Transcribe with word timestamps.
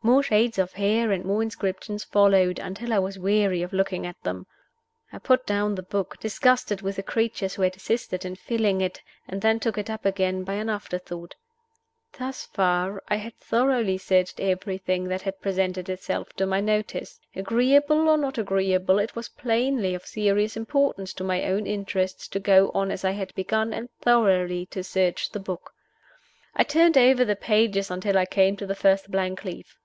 More 0.00 0.22
shades 0.22 0.58
of 0.58 0.74
hair 0.74 1.10
and 1.10 1.24
more 1.24 1.42
inscriptions 1.42 2.04
followed, 2.04 2.60
until 2.60 2.92
I 2.92 3.00
was 3.00 3.18
weary 3.18 3.62
of 3.62 3.72
looking 3.72 4.06
at 4.06 4.18
them. 4.22 4.46
I 5.12 5.18
put 5.18 5.44
down 5.44 5.74
the 5.74 5.82
book, 5.82 6.20
disgusted 6.20 6.82
with 6.82 6.94
the 6.96 7.02
creatures 7.02 7.56
who 7.56 7.62
had 7.62 7.74
assisted 7.74 8.24
in 8.24 8.36
filling 8.36 8.80
it, 8.80 9.02
and 9.26 9.42
then 9.42 9.58
took 9.58 9.76
it 9.76 9.90
up 9.90 10.04
again, 10.06 10.44
by 10.44 10.54
an 10.54 10.70
afterthought. 10.70 11.34
Thus 12.16 12.44
far 12.46 13.02
I 13.08 13.16
had 13.16 13.34
thoroughly 13.38 13.98
searched 13.98 14.38
everything 14.38 15.08
that 15.08 15.22
had 15.22 15.40
presented 15.40 15.88
itself 15.88 16.32
to 16.34 16.46
my 16.46 16.60
notice. 16.60 17.18
Agreeable 17.34 18.08
or 18.08 18.16
not 18.16 18.38
agreeable, 18.38 19.00
it 19.00 19.16
was 19.16 19.28
plainly 19.28 19.94
of 19.96 20.06
serious 20.06 20.56
importance 20.56 21.12
to 21.14 21.24
my 21.24 21.42
own 21.42 21.66
interests 21.66 22.28
to 22.28 22.38
go 22.38 22.70
on 22.72 22.92
as 22.92 23.04
I 23.04 23.10
had 23.10 23.34
begun, 23.34 23.72
and 23.74 23.88
thoroughly 24.00 24.64
to 24.66 24.84
search 24.84 25.30
the 25.30 25.40
book. 25.40 25.72
I 26.54 26.62
turned 26.62 26.96
over 26.96 27.24
the 27.24 27.36
pages 27.36 27.90
until 27.90 28.16
I 28.16 28.26
came 28.26 28.56
to 28.58 28.66
the 28.66 28.76
first 28.76 29.10
blank 29.10 29.42
leaf. 29.44 29.76